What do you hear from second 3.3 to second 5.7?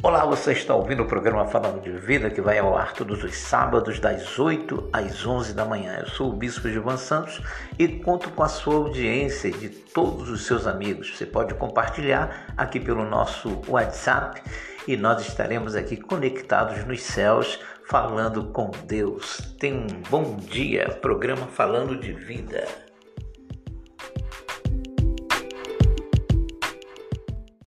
sábados das 8 às 11 da